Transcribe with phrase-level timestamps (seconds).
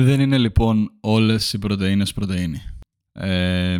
[0.00, 2.62] Δεν είναι λοιπόν όλες οι πρωτεΐνες πρωτεΐνη.
[3.12, 3.78] Ε,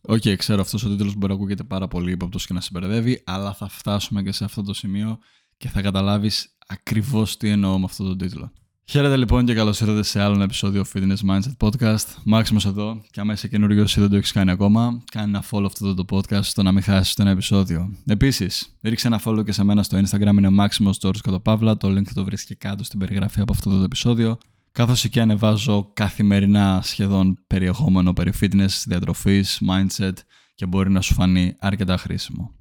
[0.00, 2.70] οκ, okay, ξέρω αυτός ο τίτλος μπορεί να ακούγεται πάρα πολύ ύποπτος και να σε
[2.70, 5.18] μπερδεύει, αλλά θα φτάσουμε και σε αυτό το σημείο
[5.56, 8.52] και θα καταλάβεις ακριβώς τι εννοώ με αυτό τον τίτλο.
[8.84, 12.06] Χαίρετε λοιπόν και καλώς ήρθατε σε άλλο ένα επεισόδιο Fitness Mindset Podcast.
[12.24, 15.64] Μάξιμος εδώ και άμα είσαι καινούριος ή δεν το έχεις κάνει ακόμα, κάνε ένα follow
[15.64, 17.96] αυτό το podcast στο να μην χάσεις το ένα επεισόδιο.
[18.06, 21.76] Επίσης, ρίξε ένα follow και σε μένα στο Instagram είναι Maximus George παύλα.
[21.76, 24.38] Το link θα το βρεις και κάτω στην περιγραφή από αυτό το επεισόδιο
[24.74, 30.12] καθώς εκεί ανεβάζω καθημερινά σχεδόν περιεχόμενο περί fitness, διατροφής, mindset
[30.54, 32.54] και μπορεί να σου φανεί αρκετά χρήσιμο.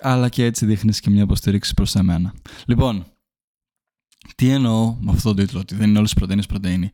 [0.00, 2.34] Αλλά και έτσι δείχνεις και μια υποστήριξη προς εμένα.
[2.66, 3.06] Λοιπόν,
[4.34, 6.90] τι εννοώ με αυτόν τον τίτλο, ότι δεν είναι όλες οι πρωτεΐνες πρωτεΐνη.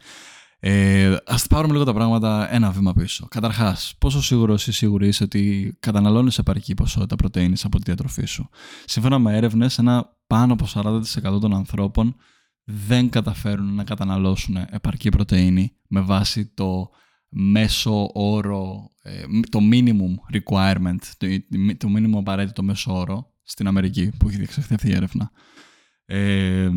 [0.58, 3.26] Ε, ας πάρουμε λίγο τα πράγματα ένα βήμα πίσω.
[3.30, 8.48] Καταρχάς, πόσο σίγουρος ή σίγουρη είσαι ότι καταναλώνεις επαρκή ποσότητα πρωτεΐνης από τη διατροφή σου;
[8.84, 12.16] Σύμφωνα με έρευνες, ένα πάνω από 40% των ανθρώπων
[12.68, 16.90] δεν καταφέρουν να καταναλώσουν επαρκή πρωτεΐνη με βάση το
[17.28, 21.26] μέσο όρο, ε, το minimum requirement, το,
[21.76, 25.30] το minimum απαραίτητο μέσο όρο στην Αμερική που έχει διεξαχθεί αυτή η έρευνα.
[26.04, 26.70] Ε,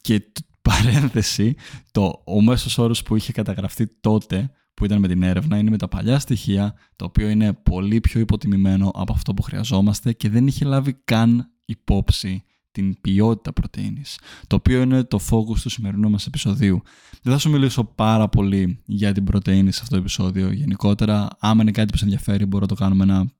[0.00, 1.54] και παρένθεση,
[1.90, 5.76] το, ο μέσος όρος που είχε καταγραφεί τότε που ήταν με την έρευνα είναι με
[5.76, 10.46] τα παλιά στοιχεία, το οποίο είναι πολύ πιο υποτιμημένο από αυτό που χρειαζόμαστε και δεν
[10.46, 16.26] είχε λάβει καν υπόψη την ποιότητα πρωτεΐνης, το οποίο είναι το focus του σημερινού μας
[16.26, 16.82] επεισοδίου.
[17.22, 20.52] Δεν θα σου μιλήσω πάρα πολύ για την πρωτεΐνη σε αυτό το επεισόδιο.
[20.52, 23.32] Γενικότερα, άμα είναι κάτι που σε ενδιαφέρει, μπορώ να το κάνουμε ένα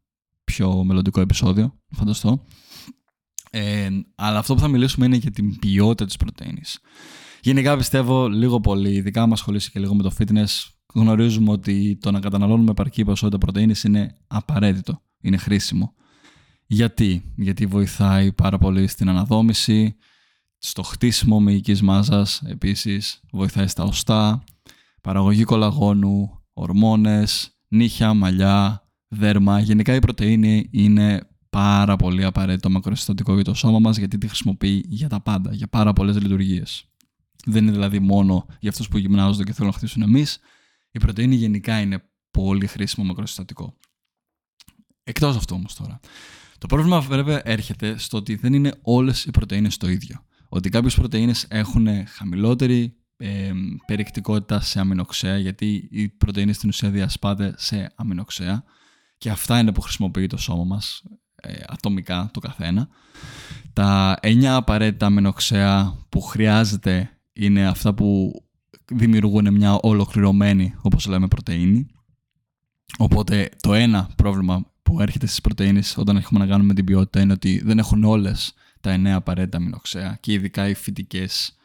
[0.44, 2.44] πιο μελλοντικό επεισόδιο, φανταστώ.
[3.50, 6.78] Ε, αλλά αυτό που θα μιλήσουμε είναι για την ποιότητα της πρωτεΐνης.
[7.40, 12.10] Γενικά πιστεύω λίγο πολύ, ειδικά άμα ασχολείσαι και λίγο με το fitness, γνωρίζουμε ότι το
[12.10, 15.94] να καταναλώνουμε επαρκή ποσότητα πρωτεΐνης είναι απαραίτητο, είναι χρήσιμο.
[16.70, 19.96] Γιατί, γιατί βοηθάει πάρα πολύ στην αναδόμηση,
[20.58, 24.44] στο χτίσιμο μυϊκής μάζας, επίσης βοηθάει στα οστά,
[25.00, 29.60] παραγωγή κολαγόνου, ορμόνες, νύχια, μαλλιά, δέρμα.
[29.60, 34.84] Γενικά η πρωτεΐνη είναι πάρα πολύ απαραίτητο μακροσυστατικό για το σώμα μας γιατί τη χρησιμοποιεί
[34.88, 36.84] για τα πάντα, για πάρα πολλές λειτουργίες.
[37.44, 40.38] Δεν είναι δηλαδή μόνο για αυτούς που γυμνάζονται και θέλουν να χτίσουν εμείς.
[40.90, 43.76] Η πρωτεΐνη γενικά είναι πολύ χρήσιμο μακροσυστατικό.
[45.04, 46.00] Εκτός αυτό όμως τώρα.
[46.58, 50.24] Το πρόβλημα βέβαια έρχεται στο ότι δεν είναι όλες οι πρωτενε το ίδιο.
[50.48, 53.52] Ότι κάποιες πρωτενε έχουν χαμηλότερη ε,
[53.86, 58.64] περιεκτικότητα σε αμινοξέα, γιατί η πρωτενη στην ουσία διασπάται σε αμινοξέα
[59.18, 61.02] και αυτά είναι που χρησιμοποιεί το σώμα μας
[61.34, 62.88] ε, ατομικά το καθένα.
[63.72, 68.32] Τα 9 απαραίτητα αμινοξέα που χρειάζεται είναι αυτά που
[68.92, 71.86] δημιουργούν μια ολοκληρωμένη, όπως λέμε, πρωτεΐνη.
[72.98, 77.20] Οπότε το ένα πρόβλημα που έρχεται στις πρωτενε όταν έχουμε να κάνουμε με την ποιότητα
[77.20, 81.56] είναι ότι δεν έχουν όλες τα 9 απαραίτητα αμινοξέα και ειδικά οι φυτικές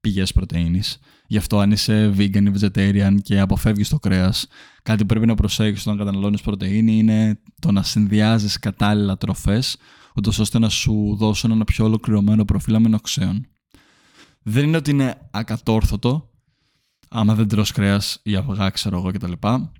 [0.00, 0.82] πηγές πρωτενη.
[1.26, 4.46] Γι' αυτό αν είσαι vegan ή vegetarian και αποφεύγεις το κρέας,
[4.82, 9.76] κάτι που πρέπει να προσέχεις όταν καταναλώνεις πρωτενη είναι το να συνδυάζεις κατάλληλα τροφές,
[10.14, 13.46] ούτως ώστε να σου δώσουν ένα πιο ολοκληρωμένο προφίλ αμινοξέων.
[14.42, 16.29] Δεν είναι ότι είναι ακατόρθωτο,
[17.12, 19.32] άμα δεν τρως κρέας ή αυγά, ξέρω εγώ κτλ.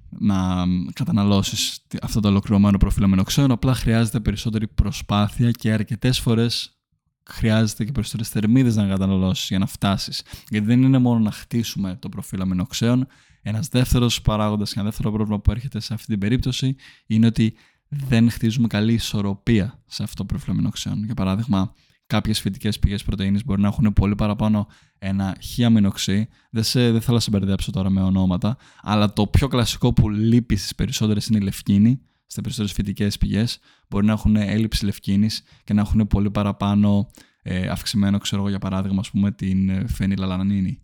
[0.08, 6.80] Να καταναλώσεις αυτό το ολοκληρωμένο προφίλ αμινοξέων, απλά χρειάζεται περισσότερη προσπάθεια και αρκετές φορές
[7.24, 10.22] χρειάζεται και περισσότερες θερμίδες να καταναλώσεις για να φτάσεις.
[10.48, 13.06] Γιατί δεν είναι μόνο να χτίσουμε το προφίλ αμινοξέων.
[13.42, 16.76] Ένας δεύτερος παράγοντας και ένα δεύτερο πρόβλημα που έρχεται σε αυτή την περίπτωση
[17.06, 17.54] είναι ότι
[17.88, 21.04] δεν χτίζουμε καλή ισορροπία σε αυτό το προφίλ αμινοξέων.
[21.04, 21.74] Για παράδειγμα,
[22.10, 24.66] κάποιες φυτικές πηγές πρωτενη μπορεί να έχουν πολύ παραπάνω
[24.98, 26.28] ένα χιαμινοξύ.
[26.50, 30.08] Δεν, σε, δεν θέλω να σε μπερδέψω τώρα με ονόματα, αλλά το πιο κλασικό που
[30.08, 32.00] λείπει στις περισσότερες είναι η λευκίνη.
[32.26, 37.10] Στις περισσότερες φυτικές πηγές μπορεί να έχουν έλλειψη λευκίνης και να έχουν πολύ παραπάνω
[37.42, 40.82] ε, αυξημένο, ξέρω εγώ για παράδειγμα, ας πούμε, την ε, φενιλαλανίνη.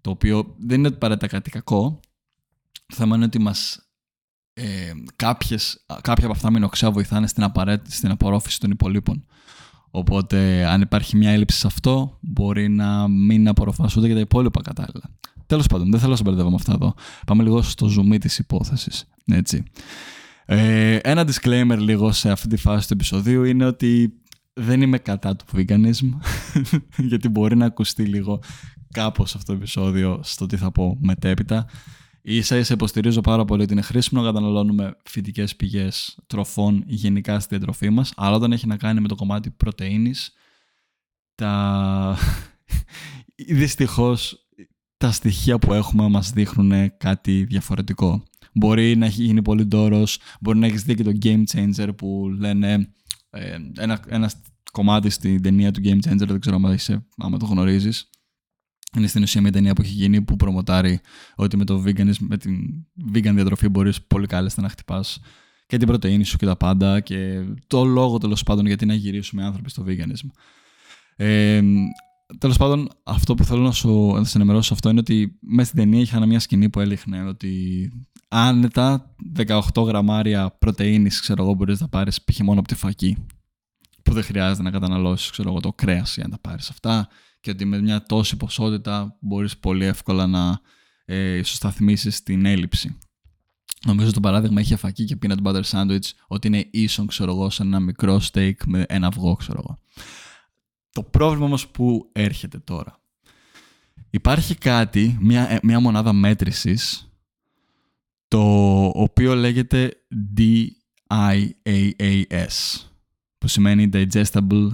[0.00, 2.00] Το οποίο δεν είναι απαραίτητα κάτι κακό.
[2.86, 3.88] Το θέμα είναι ότι μας
[4.52, 7.52] ε, κάποιες, κάποια από αυτά μηνοξέα βοηθάνε στην,
[7.86, 9.26] στην απορρόφηση των υπολείπων.
[9.94, 15.10] Οπότε, αν υπάρχει μια έλλειψη σε αυτό, μπορεί να μην απορροφάσουν και τα υπόλοιπα κατάλληλα.
[15.46, 16.94] Τέλος πάντων, δεν θέλω να σε μπερδεύω με αυτά εδώ.
[17.26, 19.08] Πάμε λίγο στο zoom της υπόθεσης.
[19.32, 19.62] Έτσι.
[20.44, 24.12] Ε, ένα disclaimer λίγο σε αυτή τη φάση του επεισοδίου είναι ότι
[24.52, 26.08] δεν είμαι κατά του veganism,
[27.08, 28.42] γιατί μπορεί να ακουστεί λίγο
[28.92, 31.66] κάπως αυτό το επεισόδιο στο τι θα πω μετέπειτα
[32.24, 37.56] σα ίσα υποστηρίζω πάρα πολύ ότι είναι χρήσιμο να καταναλώνουμε φυτικές πηγές τροφών γενικά στη
[37.56, 40.14] διατροφή μας, αλλά όταν έχει να κάνει με το κομμάτι πρωτενη,
[41.34, 42.16] τα.
[43.48, 44.46] Δυστυχώς
[44.96, 48.22] τα στοιχεία που έχουμε μας δείχνουν κάτι διαφορετικό.
[48.54, 52.28] Μπορεί να έχει γίνει πολύ ντόρος, μπορεί να έχεις δει και το Game Changer που
[52.38, 52.92] λένε
[53.30, 54.36] ε, ένα, ένας
[54.72, 58.10] κομμάτι στην ταινία του Game Changer, δεν ξέρω άμα, είσαι, άμα το γνωρίζεις,
[58.96, 61.00] Είναι στην ουσία μια ταινία που έχει γίνει που προμοτάρει
[61.34, 62.56] ότι με, το veganism, με την
[63.14, 65.20] vegan διατροφή μπορείς πολύ κάλλιστα να χτυπάς
[65.66, 69.44] και την πρωτεΐνη σου και τα πάντα και το λόγο τέλος πάντων γιατί να γυρίσουμε
[69.44, 70.28] άνθρωποι στο veganism.
[71.16, 71.62] Ε,
[72.38, 76.00] Τέλος πάντων, αυτό που θέλω να σου να ενημερώσω αυτό είναι ότι μέσα στην ταινία
[76.00, 77.92] είχα μια σκηνή που έλεγχνε ότι
[78.28, 82.38] άνετα 18 γραμμάρια πρωτενη, ξέρω εγώ, μπορείς να πάρεις π.χ.
[82.38, 83.16] μόνο από τη φακή.
[84.02, 87.08] Που δεν χρειάζεται να καταναλώσεις, ξέρω εγώ, το κρέας για να τα πάρεις αυτά.
[87.42, 90.60] Και ότι με μια τόση ποσότητα μπορείς πολύ εύκολα να
[91.04, 92.98] ε, ισοσταθμίσεις την έλλειψη.
[93.86, 97.62] Νομίζω το παράδειγμα είχε φακή και peanut butter sandwich ότι είναι ίσον, ξέρω εγώ, σε
[97.62, 99.78] ένα μικρό steak με ένα αυγό, ξέρω εγώ.
[100.92, 103.00] Το πρόβλημα όμως που έρχεται τώρα.
[104.10, 107.12] Υπάρχει κάτι, μια, ε, μια μονάδα μέτρησης,
[108.28, 109.92] το οποίο λέγεται
[110.36, 111.66] DIAAS,
[113.38, 114.68] που σημαίνει Digestible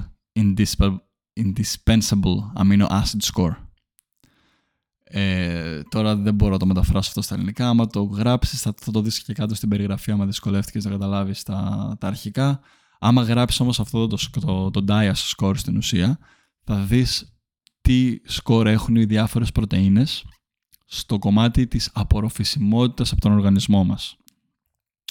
[1.39, 3.57] Indispensable Amino Acid Score.
[5.11, 7.69] Ε, τώρα δεν μπορώ να το μεταφράσω αυτό στα ελληνικά.
[7.69, 11.43] Άμα το γράψεις θα, θα το δεις και κάτω στην περιγραφή άμα δυσκολεύτηκες να καταλάβεις
[11.43, 12.61] τα, τα αρχικά.
[12.99, 16.19] Άμα γράψεις όμως αυτό το, το, το, DIAS score στην ουσία,
[16.65, 17.37] θα δεις
[17.81, 20.25] τι σκορ έχουν οι διάφορες πρωτεΐνες
[20.87, 24.17] στο κομμάτι της απορροφησιμότητας από τον οργανισμό μας.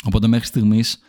[0.03, 1.00] Οπότε μέχρι στιγμής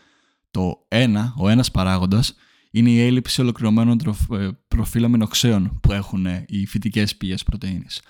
[0.51, 2.35] το ένα, ο ένας παράγοντας
[2.71, 4.01] είναι η έλλειψη ολοκληρωμένων
[4.33, 8.01] ε, προφίλ αμινοξέων που έχουν οι φυτικές πηγές πρωτεΐνης.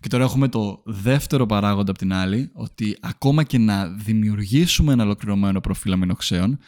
[0.00, 5.04] Και τώρα έχουμε το δεύτερο παράγοντα από την άλλη, ότι ακόμα και να δημιουργήσουμε ένα
[5.04, 6.58] ολοκληρωμένο προφίλ αμινοξέων,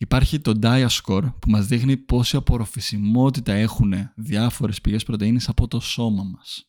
[0.00, 6.22] Υπάρχει το Diascore που μας δείχνει πόση απορροφησιμότητα έχουν διάφορες πηγές πρωτεΐνης από το σώμα
[6.22, 6.68] μας.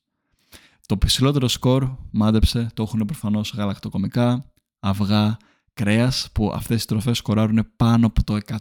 [0.86, 5.38] Το ψηλότερο σκορ, μάντεψε, το έχουν προφανώς γαλακτοκομικά, αυγά,
[5.74, 8.58] κρέας που αυτές οι τροφές σκοράρουν πάνω από το 100.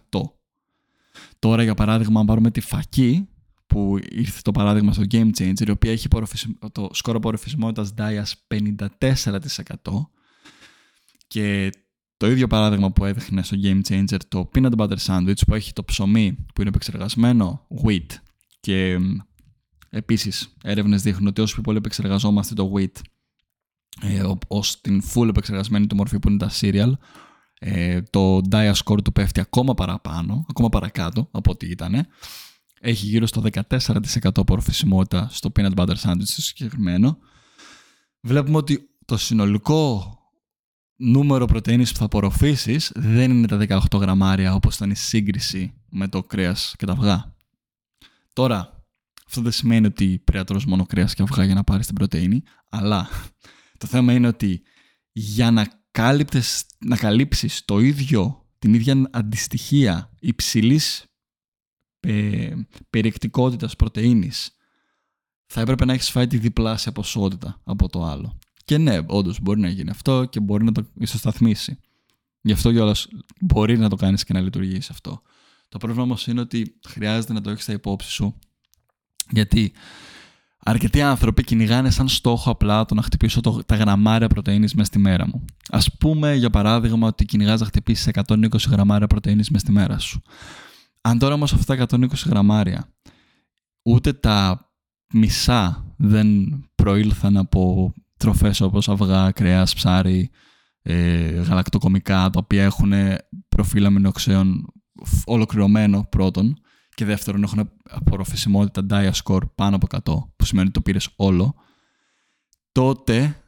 [1.39, 3.29] Τώρα για παράδειγμα αν πάρουμε τη φακή
[3.67, 6.09] που ήρθε το παράδειγμα στο Game Changer η οποία έχει
[6.73, 8.33] το σκορ απορροφησιμότητας Dias
[8.89, 9.75] 54%
[11.27, 11.71] και
[12.17, 15.85] το ίδιο παράδειγμα που έδειχνε στο Game Changer το peanut butter sandwich που έχει το
[15.85, 18.07] ψωμί που είναι επεξεργασμένο wheat.
[18.61, 18.99] Και
[19.91, 23.01] επίσης έρευνες δείχνουν ότι όσο πιο πολύ επεξεργαζόμαστε το wheat
[24.03, 26.93] ε, ως την full επεξεργασμένη του μορφή που είναι τα cereal
[27.59, 32.07] ε, το dia score του πέφτει ακόμα παραπάνω, ακόμα παρακάτω από ό,τι ήταν.
[32.81, 37.19] Έχει γύρω στο 14% απορροφησιμότητα στο peanut butter sandwich στο συγκεκριμένο.
[38.21, 40.13] Βλέπουμε ότι το συνολικό
[40.97, 46.09] νούμερο πρωτεΐνης που θα απορροφήσεις δεν είναι τα 18 γραμμάρια όπως ήταν η σύγκριση με
[46.09, 47.35] το κρέας και τα αυγά.
[48.33, 48.85] Τώρα,
[49.27, 51.95] αυτό δεν σημαίνει ότι πρέπει να τρως μόνο κρέας και αυγά για να πάρεις την
[51.95, 53.09] πρωτεΐνη, αλλά
[53.79, 54.63] το θέμα είναι ότι
[55.13, 55.67] για να,
[55.99, 61.05] κάλυπτες, να καλύψεις το ίδιο, την ίδια αντιστοιχεία υψηλής
[62.01, 62.55] ε,
[62.91, 64.57] περιεκτικότητας πρωτεΐνης,
[65.47, 68.39] θα έπρεπε να έχεις φάει τη διπλάσια ποσότητα από το άλλο.
[68.65, 71.79] Και ναι, όντως μπορεί να γίνει αυτό και μπορεί να το ισοσταθμίσει.
[72.41, 73.09] Γι' αυτό κιόλας
[73.41, 75.23] μπορεί να το κάνεις και να λειτουργήσει αυτό.
[75.69, 78.39] Το πρόβλημα όμως είναι ότι χρειάζεται να το έχεις στα υπόψη σου.
[79.31, 79.73] Γιατί
[80.69, 84.99] αρκετοί άνθρωποι κυνηγάνε σαν στόχο απλά το να χτυπήσω το, τα γραμμάρια πρωτενη μέσα στη
[84.99, 85.45] μέρα μου.
[85.69, 90.23] Α πούμε, για παράδειγμα, ότι κυνηγάς να χτυπήσεις 120 γραμμάρια πρωτενη μέσα στη μέρα σου.
[91.01, 92.93] Αν τώρα όμως αυτά τα 120 γραμμάρια
[93.83, 94.69] ούτε τα
[95.13, 96.29] μισά δεν
[96.75, 100.31] προήλθαν από τροφές όπως αυγά, κρέας, ψάρι,
[100.83, 102.93] ε, γαλακτοκομικά, τα οποία έχουν
[103.49, 104.67] προφίλ αμινοξέων
[105.25, 106.59] ολοκληρωμένο πρώτον
[106.99, 109.11] και δεύτερον έχουν απορροφησιμότητα dia
[109.55, 110.01] πάνω από 100,
[110.37, 111.55] που σημαίνει ότι το πήρες όλο,
[112.73, 113.43] τότε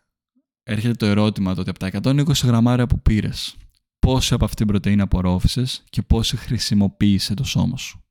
[0.62, 3.56] έρχεται το ερώτημα ότι από τα 120 γραμμάρια που πήρες,
[3.98, 8.04] πόση από αυτή την πρωτεΐνη απορρόφησες και πόση χρησιμοποίησε το σώμα σου.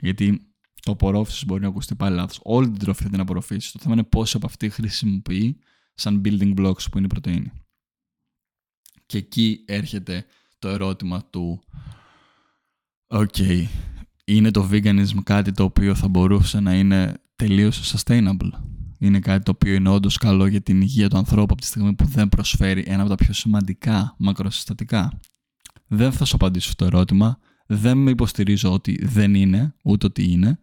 [0.00, 2.40] Γιατί το απορρόφηση μπορεί να ακουστεί πάλι λάθος.
[2.42, 3.72] Όλη την τροφή θα την απορροφήσεις.
[3.72, 5.58] Το θέμα είναι πόση από αυτή χρησιμοποιεί
[5.94, 7.52] σαν building blocks που είναι η πρωτεΐνη.
[9.06, 10.26] Και εκεί έρχεται
[10.58, 11.62] το ερώτημα του
[13.06, 13.66] «Ok,
[14.24, 18.50] είναι το veganism κάτι το οποίο θα μπορούσε να είναι τελείως sustainable»
[18.98, 21.94] είναι κάτι το οποίο είναι όντως καλό για την υγεία του ανθρώπου από τη στιγμή
[21.94, 25.20] που δεν προσφέρει ένα από τα πιο σημαντικά μακροσυστατικά;
[25.86, 27.38] Δεν θα σου απαντήσω στο ερώτημα.
[27.66, 30.58] Δεν με υποστηρίζω ότι δεν είναι, ούτε ότι είναι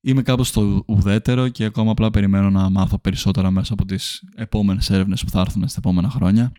[0.00, 4.90] είμαι κάπως στο ουδέτερο και ακόμα απλά περιμένω να μάθω περισσότερα μέσα από τις επόμενες
[4.90, 6.52] έρευνες που θα έρθουν στα επόμενα χρόνια.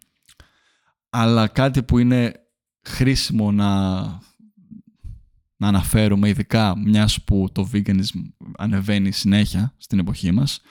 [1.09, 2.33] Αλλά κάτι που είναι
[2.81, 4.01] χρήσιμο να,
[5.63, 8.21] να αναφέρουμε, ειδικά μιας που το veganism
[8.57, 10.61] ανεβαίνει συνέχεια στην εποχή μας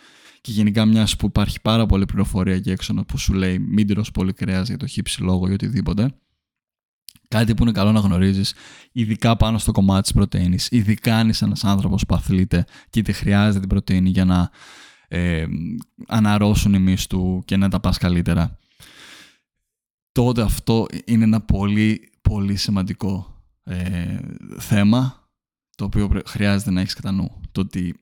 [0.40, 4.10] και γενικά μιας που υπάρχει πάρα πολλή πληροφορία και έξω που σου λέει μην τυρός
[4.10, 6.14] πολύ κρέας για το χύψη λόγο ή οτιδήποτε,
[7.28, 8.54] Κάτι που είναι καλό να γνωρίζεις,
[8.92, 10.58] ειδικά πάνω στο κομμάτι της πρωτενη.
[10.70, 14.50] Ειδικά αν είσαι ένας άνθρωπος που αθλείται και είτε χρειάζεται την πρωτενη για να
[15.08, 15.46] ε,
[16.06, 18.58] αναρρώσουν οι μυς του και να τα πας καλύτερα.
[20.12, 23.31] Τότε αυτό είναι ένα πολύ πολύ σημαντικό
[23.64, 24.18] ε,
[24.58, 25.28] θέμα
[25.76, 27.40] το οποίο χρειάζεται να έχεις κατά νου.
[27.52, 27.94] Το ότι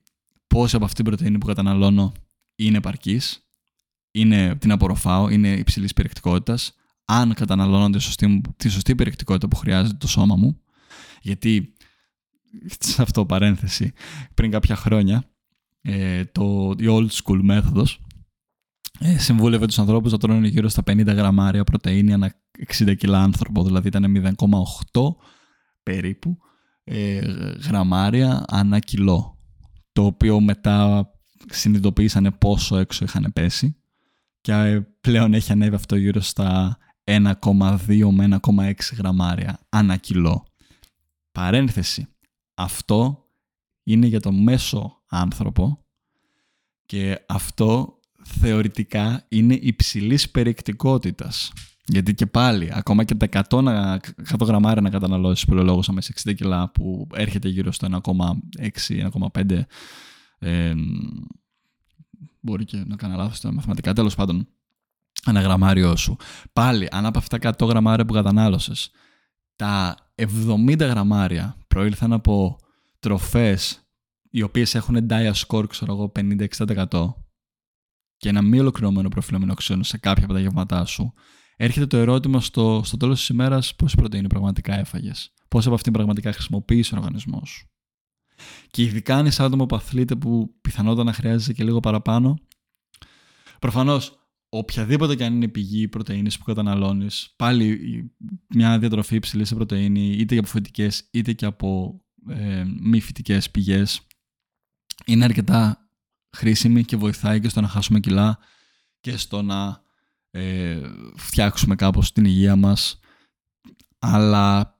[0.47, 2.11] πόση από αυτή την πρωτεΐνη που καταναλώνω
[2.55, 3.47] είναι επαρκής,
[4.11, 6.75] είναι, την απορροφάω, είναι υψηλής περιεκτικότητας,
[7.05, 10.61] αν καταναλώνω τη σωστή, τη σωστή περιεκτικότητα που χρειάζεται το σώμα μου,
[11.21, 11.73] γιατί
[12.79, 13.93] σε αυτό παρένθεση,
[14.33, 15.23] πριν κάποια χρόνια,
[15.81, 18.01] ε, το, η old school μέθοδος
[18.99, 22.35] ε, συμβούλευε τους ανθρώπους να τρώνε γύρω στα 50 γραμμάρια πρωτεΐνη ανά
[22.77, 24.35] 60 κιλά άνθρωπο, δηλαδή ήταν
[24.91, 25.15] 0,8
[25.83, 26.37] περίπου
[26.83, 27.19] ε,
[27.67, 29.37] γραμμάρια ανά κιλό,
[29.91, 31.09] το οποίο μετά
[31.49, 33.75] συνειδητοποίησανε πόσο έξω είχαν πέσει
[34.41, 40.45] και ε, πλέον έχει ανέβει αυτό γύρω στα 1,2 με 1,6 γραμμάρια ανά κιλό.
[41.31, 42.07] Παρένθεση.
[42.53, 43.25] Αυτό
[43.83, 45.85] είναι για το μέσο άνθρωπο
[46.85, 51.53] και αυτό θεωρητικά είναι υψηλής περιεκτικότητας.
[51.91, 53.97] Γιατί και πάλι, ακόμα και τα 100,
[54.31, 59.61] 100 γραμμάρια να καταναλώσεις λόγο αμέσως 60 κιλά που έρχεται γύρω στο 1,6-1,5
[60.39, 60.73] ε,
[62.39, 64.47] μπορεί και να κάνω λάθος στα μαθηματικά, τέλος πάντων
[65.25, 66.17] ένα γραμμάριο σου.
[66.53, 68.91] Πάλι, αν από αυτά 100 γραμμάρια που κατανάλωσες,
[69.55, 72.57] τα 70 γραμμάρια προήλθαν από
[72.99, 73.85] τροφές
[74.29, 77.13] οι οποίες έχουν dia score, ξέρω εγώ, 50-60%
[78.17, 81.13] και ένα μη ολοκληρωμένο προφίλ αμινοξιών σε κάποια από τα γεύματά σου,
[81.63, 85.33] έρχεται το ερώτημα στο, στο τέλος της ημέρας πόση πρωτενη πραγματικά έφαγες.
[85.47, 87.69] Πόσα από αυτήν πραγματικά χρησιμοποίησε ο οργανισμός σου.
[88.71, 92.37] Και ειδικά αν είσαι άτομο που αθλείται που πιθανότατα να χρειάζεσαι και λίγο παραπάνω.
[93.59, 97.79] Προφανώς, οποιαδήποτε και αν είναι η πηγή πρωτενη που καταναλώνεις, πάλι
[98.47, 104.07] μια διατροφή υψηλής σε πρωτενη, είτε από φυτικές είτε και από ε, μη φυτικές πηγές,
[105.05, 105.89] είναι αρκετά
[106.37, 108.39] χρήσιμη και βοηθάει και στο να χάσουμε κιλά
[108.99, 109.80] και στο να
[110.31, 110.81] ε,
[111.15, 112.99] φτιάξουμε κάπως την υγεία μας.
[113.99, 114.79] Αλλά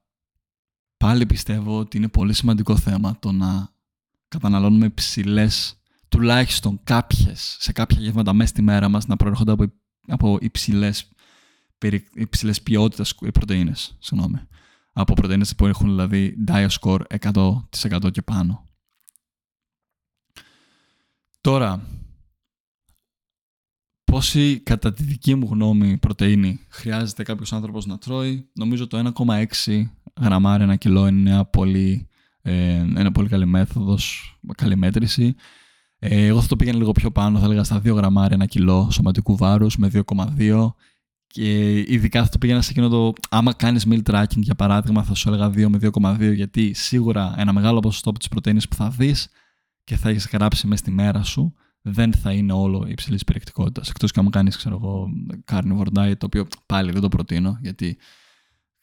[0.98, 3.70] πάλι πιστεύω ότι είναι πολύ σημαντικό θέμα το να
[4.27, 5.48] καταναλώνουμε υψηλέ,
[6.10, 9.65] τουλάχιστον κάποιες, σε κάποια γεύματα μέσα στη μέρα μας να προέρχονται από,
[10.08, 11.10] από υψηλές,
[12.13, 13.98] υψηλές ποιότητες πρωτεΐνες.
[14.00, 14.39] Συγγνώμη.
[14.93, 18.65] Από πρωτεΐνες που έχουν δηλαδή Diascore 100% και πάνω.
[21.41, 21.88] Τώρα,
[24.12, 29.89] πόση κατά τη δική μου γνώμη πρωτεΐνη χρειάζεται κάποιος άνθρωπος να τρώει, νομίζω το 1,6
[30.22, 32.08] γραμμάρια ένα κιλό είναι μια πολύ,
[32.41, 32.53] ε,
[32.96, 35.36] ένα πολύ καλή μέθοδος, καλή μέτρηση.
[36.00, 38.89] Ε, εγώ θα το πήγαινα λίγο πιο πάνω, θα έλεγα στα 2 γραμμάρια ένα κιλό
[38.91, 40.75] σωματικού βάρους με 2,2
[41.27, 43.13] και ειδικά θα το πήγαινα σε εκείνο το.
[43.30, 47.53] Άμα κάνεις meal tracking, για παράδειγμα, θα σου έλεγα 2 με 2,2, γιατί σίγουρα ένα
[47.53, 49.30] μεγάλο ποσοστό από τις πρωτενε που θα δεις
[49.84, 53.89] και θα έχεις γράψει μέσα στη μέρα σου, δεν θα είναι όλο υψηλής περιεκτικότητας.
[53.89, 55.07] Εκτός και αν κάνεις, ξέρω εγώ,
[55.51, 57.97] carnivore diet, το οποίο πάλι δεν το προτείνω, γιατί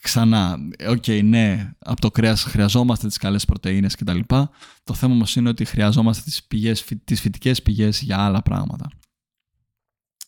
[0.02, 0.56] ξανά,
[0.88, 4.18] οκ, okay, ναι, από το κρέας χρειαζόμαστε τις καλές πρωτεΐνες κτλ.
[4.84, 8.90] Το θέμα όμως είναι ότι χρειαζόμαστε τις πηγές, τις φυτικές πηγές για άλλα πράγματα.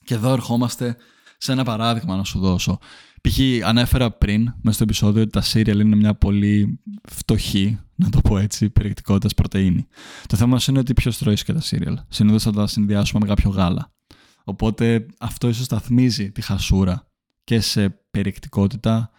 [0.04, 0.96] Και εδώ ερχόμαστε
[1.38, 2.78] σε ένα παράδειγμα να σου δώσω.
[3.20, 3.38] Π.χ.
[3.64, 8.38] ανέφερα πριν μέσα στο επεισόδιο ότι τα cereal είναι μια πολύ φτωχή, να το πω
[8.38, 9.86] έτσι, περιεκτικότητας πρωτεΐνη.
[10.26, 11.94] Το θέμα είναι ότι ποιος τρώει και τα cereal.
[12.08, 13.92] Συνήθως θα τα συνδυάσουμε με κάποιο γάλα.
[14.44, 17.06] Οπότε αυτό ίσως σταθμίζει τη χασούρα
[17.44, 19.10] και σε περιεκτικότητα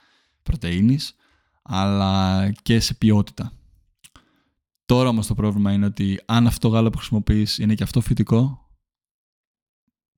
[0.43, 1.15] πρωτεΐνης
[1.61, 3.51] αλλά και σε ποιότητα.
[4.85, 8.69] Τώρα όμως το πρόβλημα είναι ότι αν αυτό γάλα που χρησιμοποιείς είναι και αυτό φυτικό,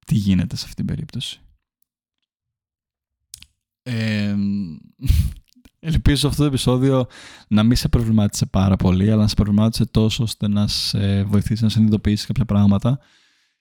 [0.06, 1.42] τι γίνεται σε αυτή την περίπτωση;
[3.84, 4.36] Ε,
[5.80, 7.06] ελπίζω αυτό το επεισόδιο
[7.48, 11.64] να μην σε προβλημάτισε πάρα πολύ, αλλά να σε προβλημάτισε τόσο ώστε να σε βοηθήσει
[11.64, 13.00] να συνειδητοποιήσεις κάποια πράγματα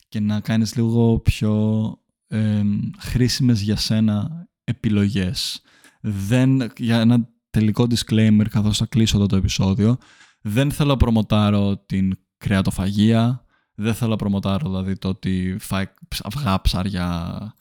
[0.08, 1.84] και να κάνεις λίγο πιο
[2.26, 2.62] ε,
[2.98, 5.62] χρήσιμες για σένα επιλογές.
[6.00, 9.98] Δεν, για ένα τελικό disclaimer καθώς θα κλείσω εδώ το επεισόδιο,
[10.40, 15.84] δεν θέλω να προμοτάρω την κρεατοφαγία, δεν θέλω να προμοτάρω δηλαδή το ότι φάει
[16.22, 17.54] αυγά, ψάρια,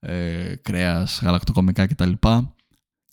[0.00, 2.12] ε, κρέας, γαλακτοκομικά κτλ.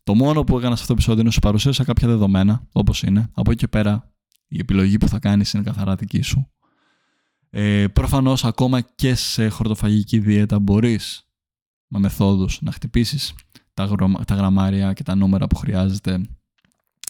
[0.03, 3.03] Το μόνο που έκανα σε αυτό το επεισόδιο είναι να σου παρουσίασα κάποια δεδομένα, όπως
[3.03, 3.29] είναι.
[3.33, 4.11] Από εκεί και πέρα,
[4.47, 6.49] η επιλογή που θα κάνεις είναι καθαρά δική σου.
[7.49, 11.27] Ε, Προφανώς, ακόμα και σε χορτοφαγική δίαιτα μπορείς
[11.87, 13.33] με μεθόδους να χτυπήσεις
[13.73, 16.21] τα, τα γραμμάρια και τα νούμερα που χρειάζεται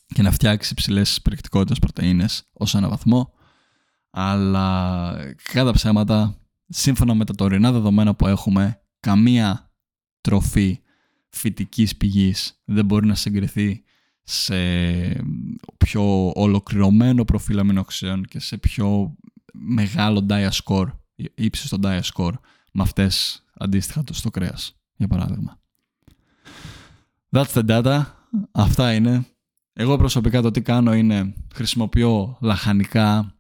[0.08, 3.34] και να φτιάξεις υψηλές περιεκτικότητες πρωτενε ως ένα βαθμό.
[4.10, 5.16] Αλλά
[5.54, 9.65] κατά ψέματα, σύμφωνα με τα τωρινά δεδομένα που έχουμε, καμία
[10.26, 10.80] τροφή
[11.30, 13.84] φυτικής πηγής δεν μπορεί να συγκριθεί
[14.24, 14.56] σε
[15.78, 19.16] πιο ολοκληρωμένο προφίλ αμινοξέων και σε πιο
[19.54, 20.88] μεγάλο dia score
[21.36, 22.34] ύψη στο diet score
[22.72, 25.60] με αυτές αντίστοιχα στο κρέας, για παράδειγμα.
[27.32, 28.04] That's the data.
[28.52, 29.26] Αυτά είναι.
[29.74, 33.36] Εγώ προσωπικά το τι κάνω είναι χρησιμοποιώ λαχανικά,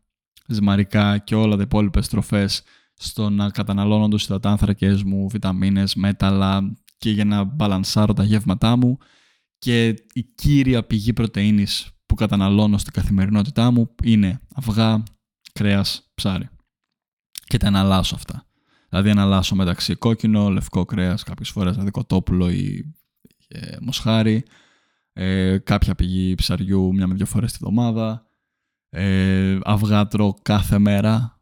[0.47, 2.63] ζυμαρικά και όλα τα υπόλοιπες τροφές
[2.95, 8.97] στο να καταναλώνω τους υδατάνθρακες μου, βιταμίνες, μέταλλα και για να μπαλανσάρω τα γεύματά μου
[9.57, 15.03] και η κύρια πηγή πρωτεΐνης που καταναλώνω στην καθημερινότητά μου είναι αυγά,
[15.53, 16.49] κρέας, ψάρι.
[17.45, 18.45] Και τα εναλλάσσω αυτά.
[18.89, 22.93] Δηλαδή εναλλάσσω μεταξύ κόκκινο, λευκό κρέας, κάποιες φορές δηλαδή κοτόπουλο ή
[23.47, 24.43] ε, μοσχάρι,
[25.13, 28.27] ε, κάποια πηγή ψαριού μια με δύο φορές τη βδομάδα,
[28.89, 31.34] ε, αυγά τρώω κάθε μέρα,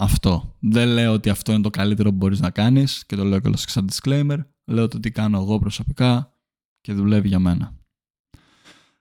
[0.00, 0.56] αυτό.
[0.60, 3.50] Δεν λέω ότι αυτό είναι το καλύτερο που μπορείς να κάνεις και το λέω και
[3.54, 4.38] σαν disclaimer.
[4.64, 6.34] Λέω το τι κάνω εγώ προσωπικά
[6.80, 7.74] και δουλεύει για μένα.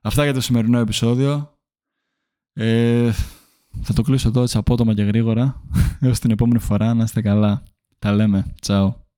[0.02, 1.58] Αυτά για το σημερινό επεισόδιο.
[2.54, 3.12] Ε,
[3.82, 5.62] θα το κλείσω εδώ έτσι απότομα και γρήγορα.
[6.02, 7.64] Έως την επόμενη φορά να είστε καλά.
[8.00, 8.56] Τα λέμε.
[8.62, 9.09] Τσάου.